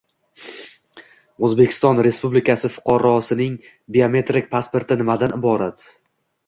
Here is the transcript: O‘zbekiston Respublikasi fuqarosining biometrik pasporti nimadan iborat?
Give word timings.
O‘zbekiston 1.47 2.01
Respublikasi 2.09 2.73
fuqarosining 2.79 3.61
biometrik 3.99 4.53
pasporti 4.57 5.01
nimadan 5.05 5.39
iborat? 5.41 5.89